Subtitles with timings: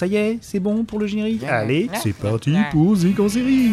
[0.00, 1.44] ça y est, c'est bon pour le générique.
[1.44, 3.70] Allez, c'est parti pour Zik en série.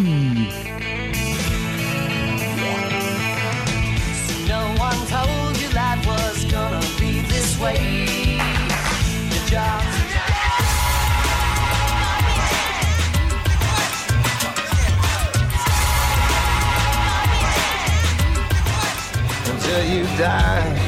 [19.88, 20.87] You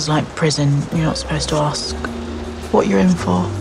[0.00, 0.80] Was like prison.
[0.92, 1.94] You're not supposed to ask
[2.72, 3.59] what you're in for.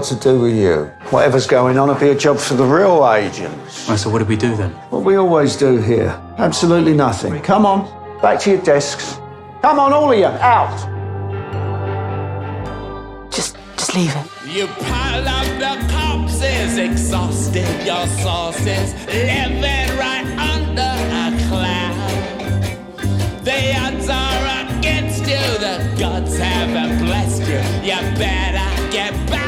[0.00, 0.84] Got to do with you?
[1.10, 3.86] Whatever's going on it'll be a job for the real agents.
[3.86, 4.70] Right, so what do we do then?
[4.88, 6.18] What we always do here.
[6.38, 7.38] Absolutely nothing.
[7.42, 7.84] Come on,
[8.22, 9.18] back to your desks.
[9.60, 10.74] Come on, all of you, out.
[13.30, 14.26] Just, just leave it.
[14.48, 22.10] You pile up the corpses, exhausted your sources, living right under a cloud.
[23.44, 27.60] The odds are against you, the gods haven't blessed you.
[27.86, 29.39] You better get back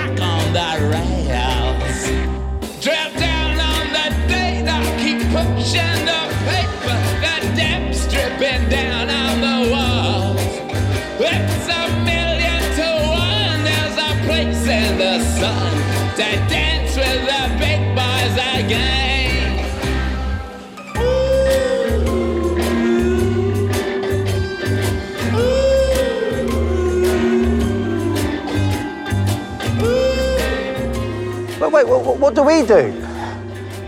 [31.84, 32.92] what, what do we do?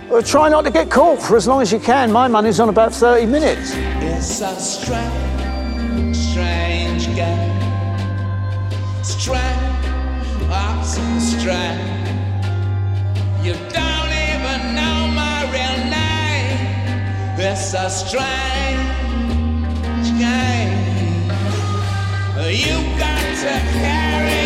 [0.08, 2.12] Well, try not to get caught for as long as you can.
[2.12, 3.72] My money's on about 30 minutes.
[3.74, 7.60] It's a strange, strange game.
[9.02, 9.64] Strange,
[11.20, 11.94] strange.
[13.42, 17.38] You don't even know my real name.
[17.38, 18.24] It's a strange
[20.18, 20.84] game.
[22.46, 24.43] You got to carry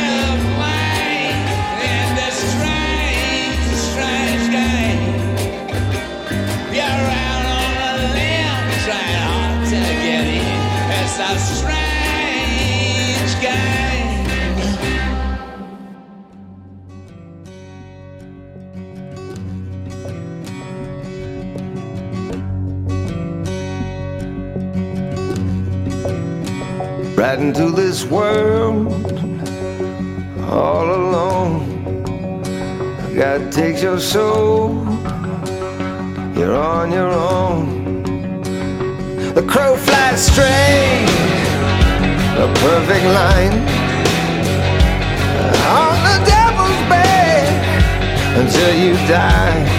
[27.37, 28.89] into this world
[30.49, 32.03] all alone.
[33.15, 34.71] God takes your soul,
[36.35, 38.03] you're on your own.
[39.35, 41.05] The crow flies straight,
[42.39, 43.53] a perfect line
[45.69, 47.47] on the devil's bed
[48.41, 49.78] until you die.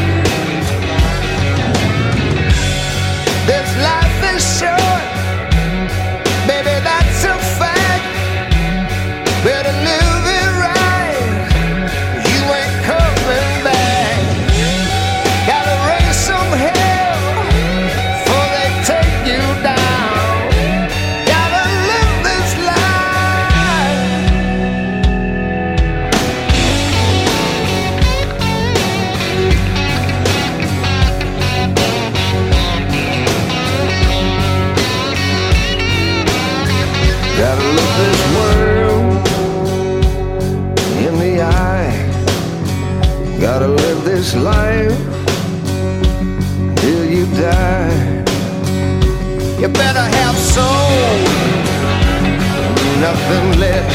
[53.30, 53.94] Nothing less.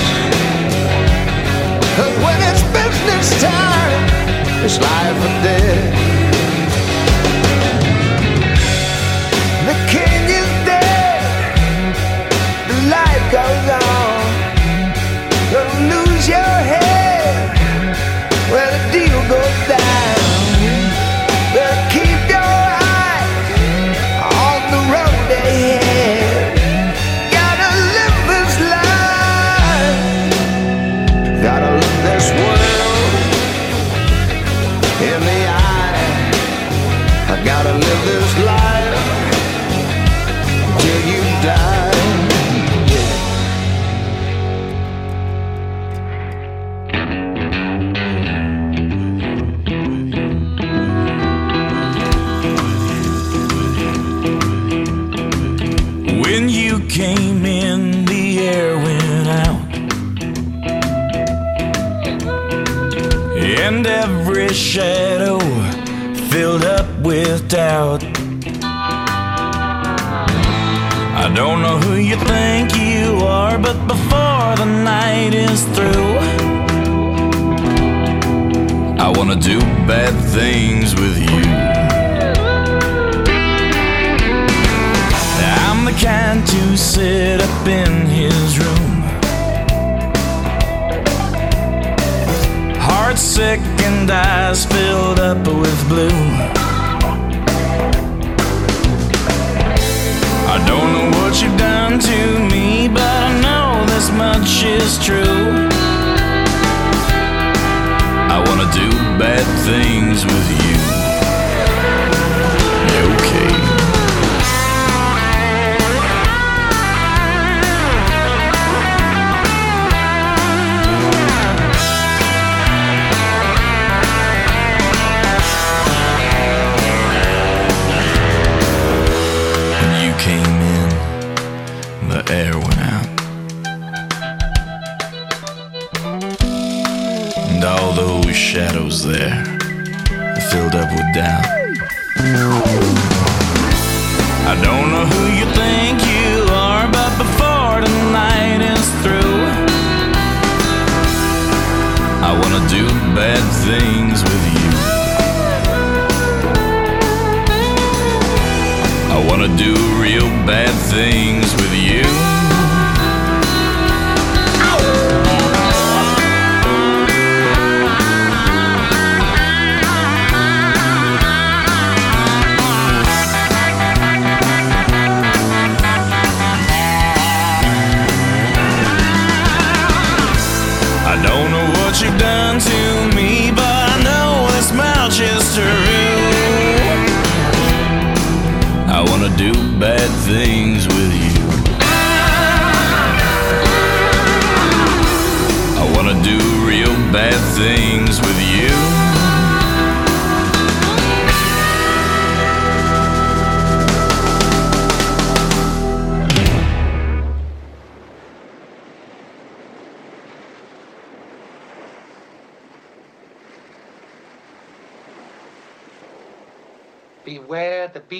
[1.97, 6.14] Cause when it's business time, it's life or death.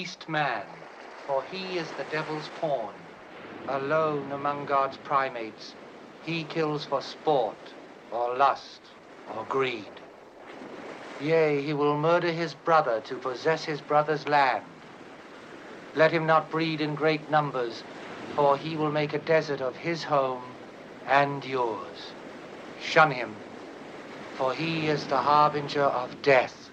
[0.05, 0.67] least man,
[1.25, 2.93] for he is the devil's pawn.
[3.67, 5.73] Alone among God's primates,
[6.21, 7.73] he kills for sport,
[8.11, 8.81] or lust,
[9.27, 9.99] or greed.
[11.17, 14.85] Yea, he will murder his brother to possess his brother's land.
[15.95, 17.83] Let him not breed in great numbers,
[18.35, 20.53] for he will make a desert of his home
[21.07, 21.97] and yours.
[22.77, 23.37] Shun him,
[24.35, 26.64] for he is the harbinger of death.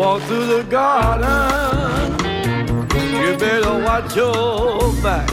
[0.00, 2.12] Walk through the garden,
[3.20, 5.28] you better watch your back.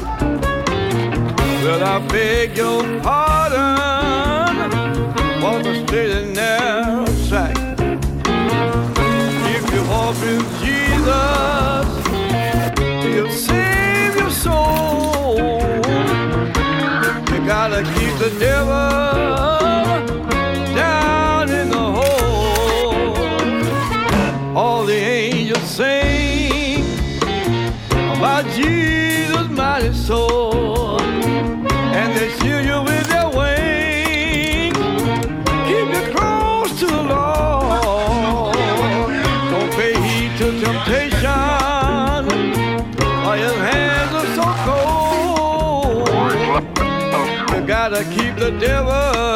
[1.64, 4.58] Well, I beg your pardon,
[5.42, 7.56] walk a straight and narrow track.
[9.56, 11.88] If you walk with Jesus,
[13.06, 15.38] he'll save your soul.
[17.32, 19.67] You gotta keep the devil
[29.94, 34.78] soul, and they shield you with their wings,
[35.68, 38.56] keep you close to the Lord.
[39.52, 41.30] Don't pay heed to temptation,
[43.28, 46.10] or your hands are so cold.
[47.54, 49.27] You gotta keep the devil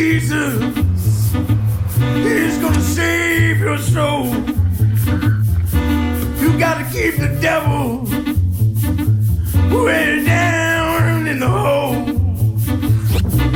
[0.00, 0.62] Jesus
[2.24, 4.28] is gonna save your soul.
[6.40, 8.04] You gotta keep the devil
[9.84, 11.96] way down in the hole.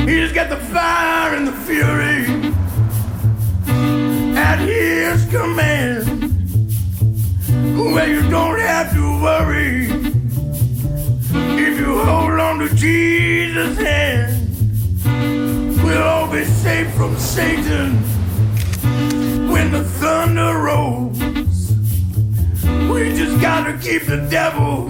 [0.07, 2.27] He's got the fire and the fury
[4.37, 6.05] at his command.
[7.75, 9.87] Well, you don't have to worry
[11.65, 14.34] if you hold on to Jesus' hand
[15.95, 17.95] we'll all be safe from Satan
[19.49, 21.17] when the thunder rolls.
[22.91, 24.87] We just gotta keep the devil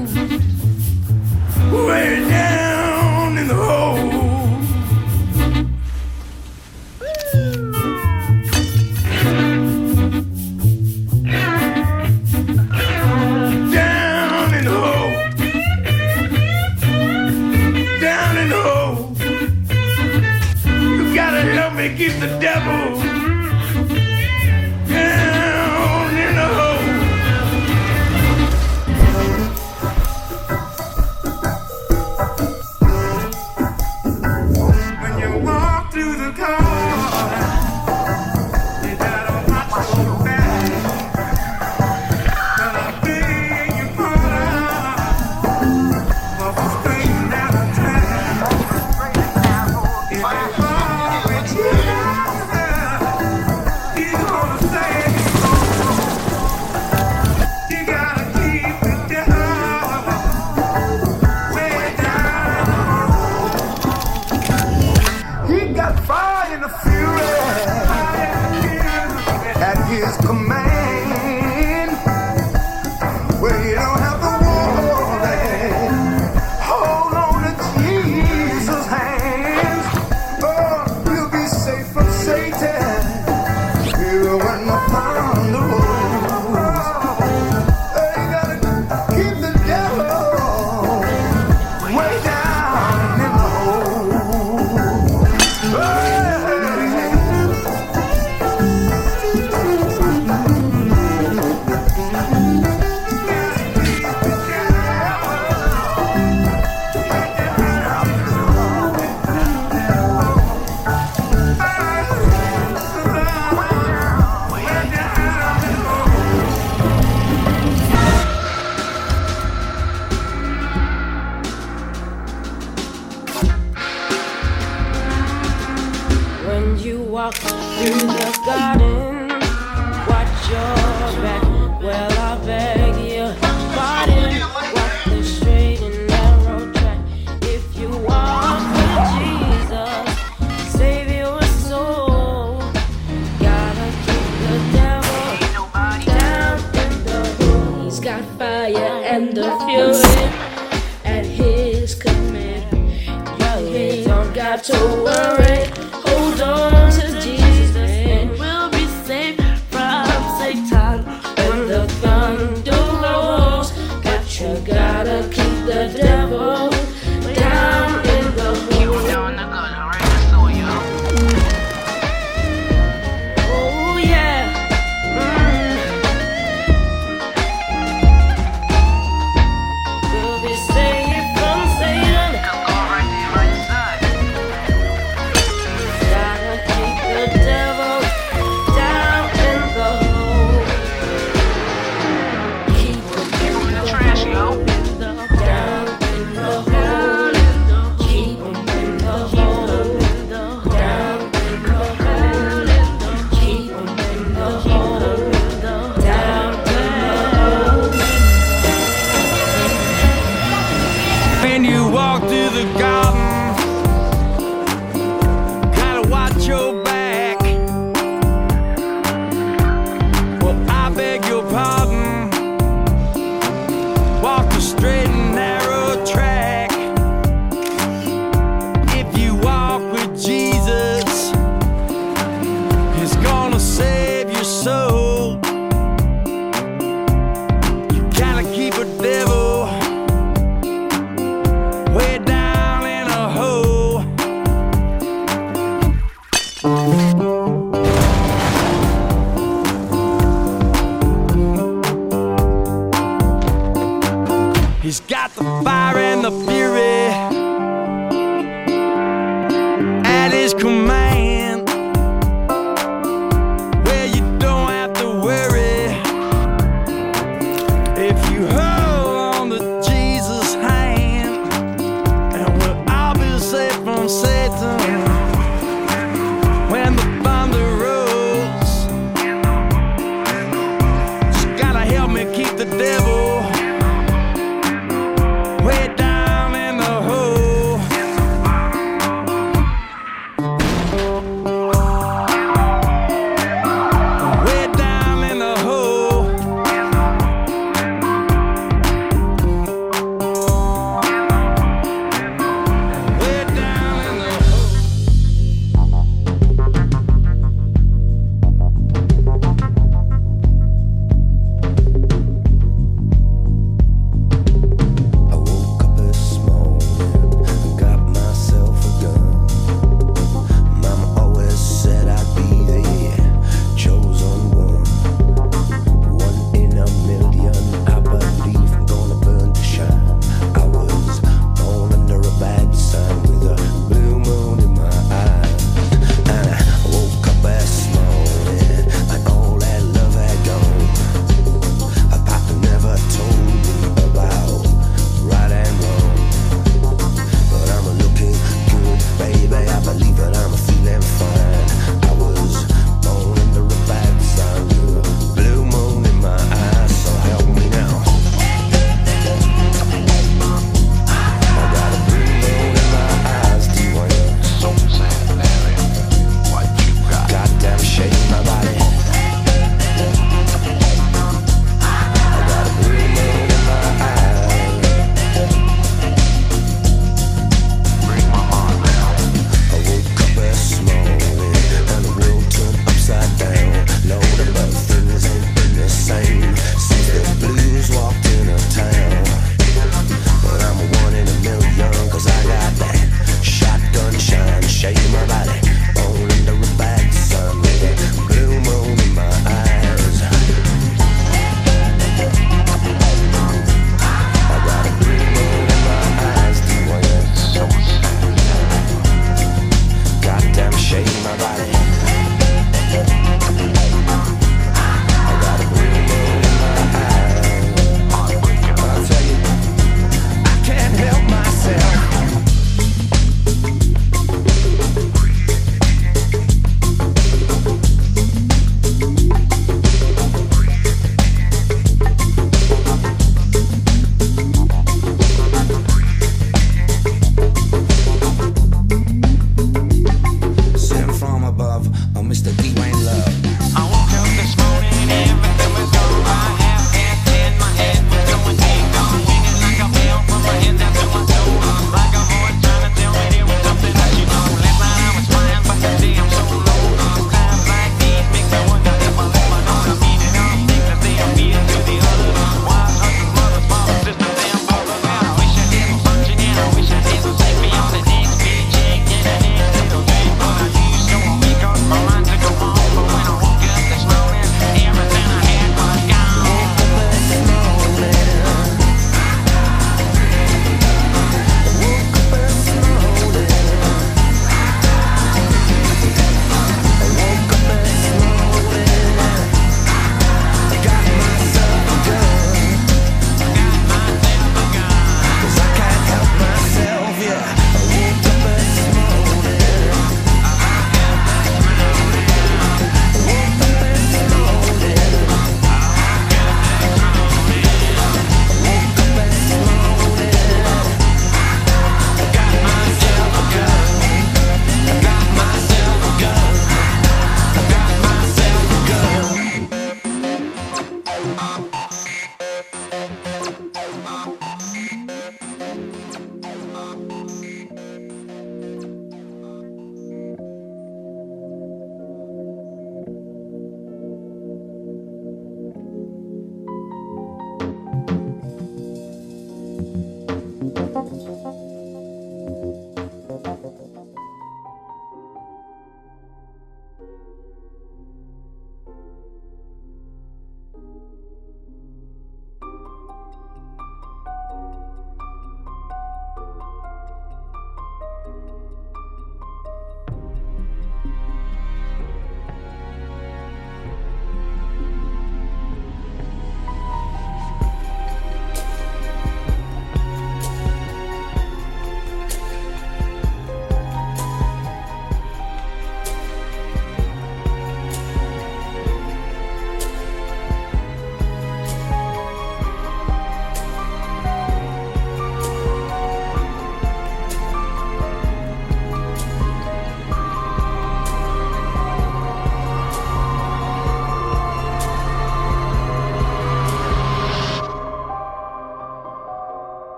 [1.86, 2.75] way down.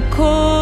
[0.00, 0.59] The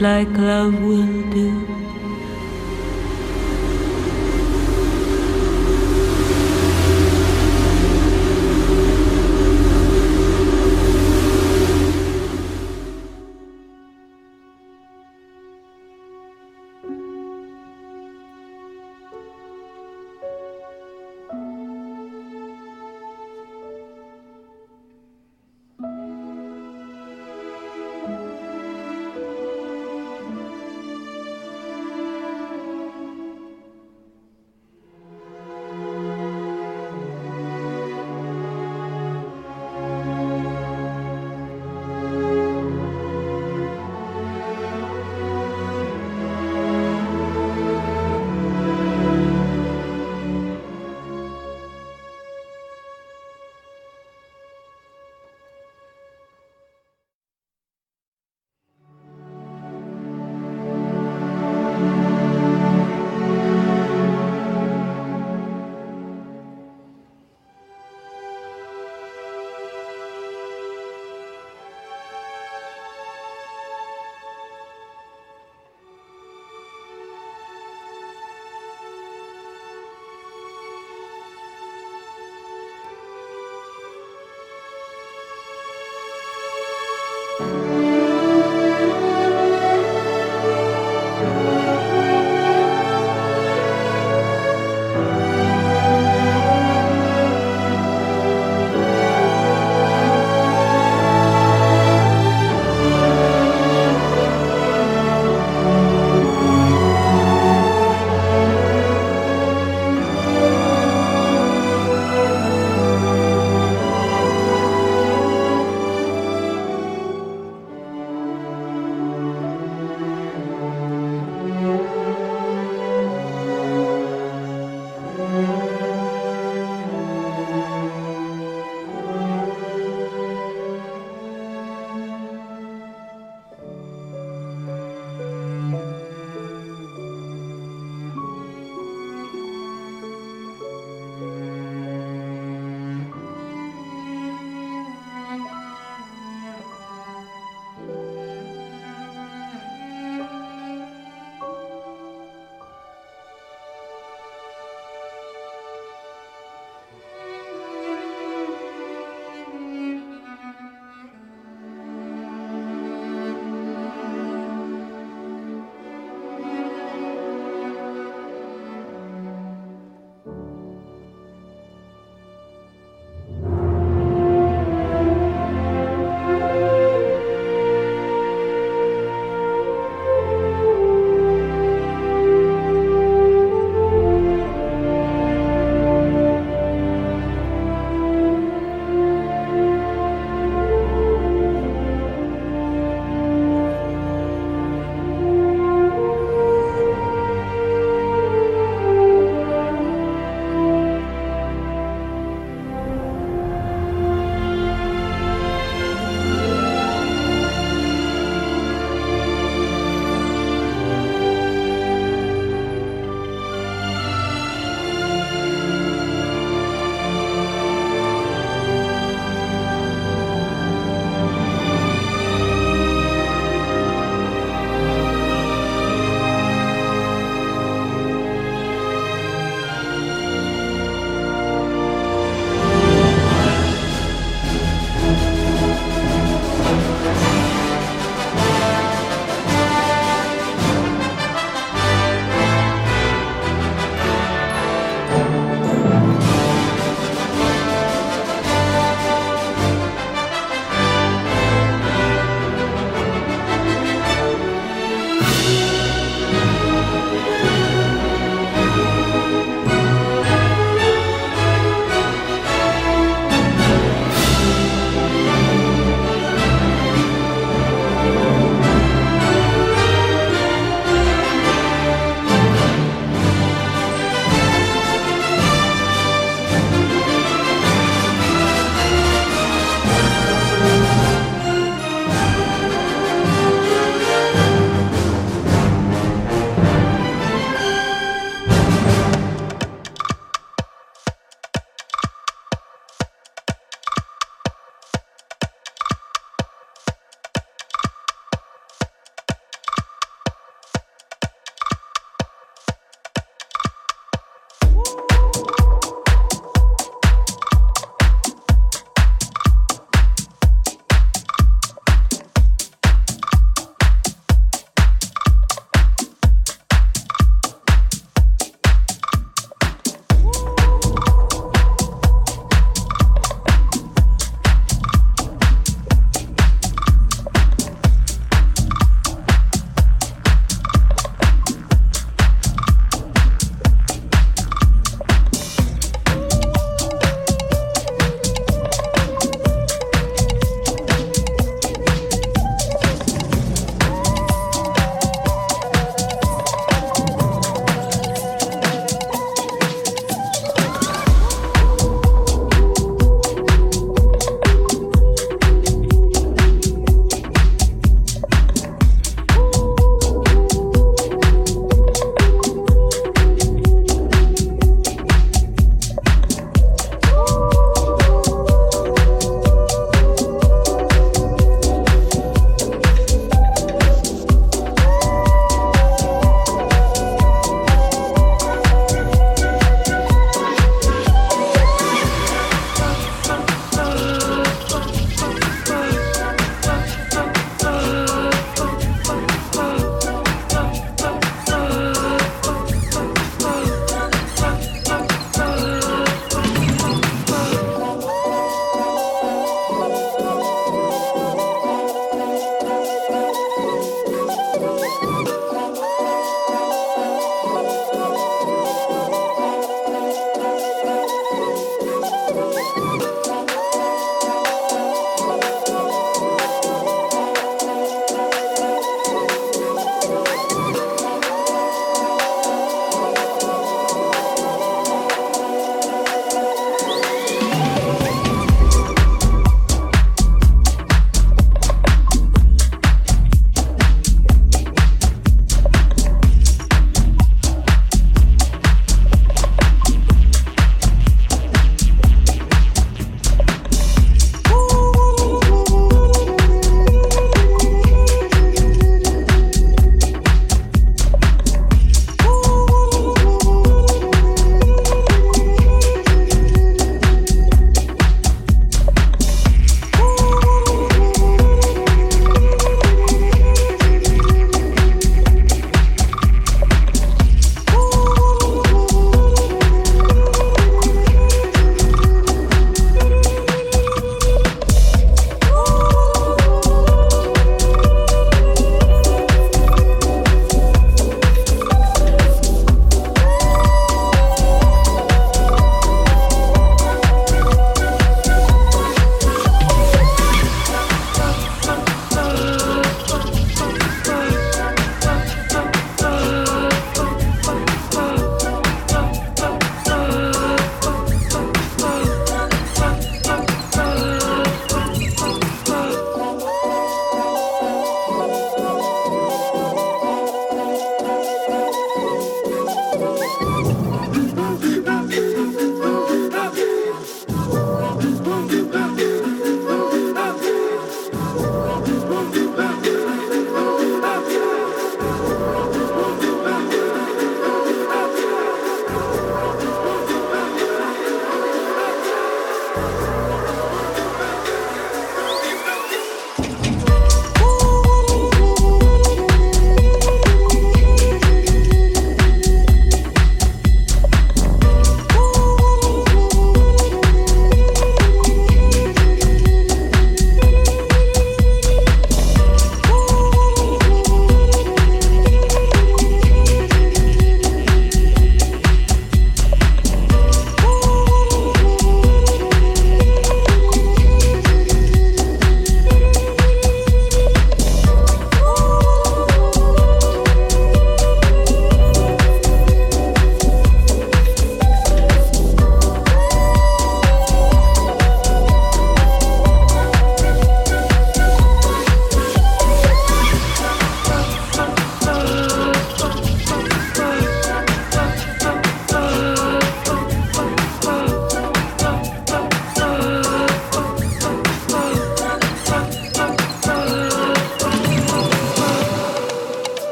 [0.00, 1.57] like love will do.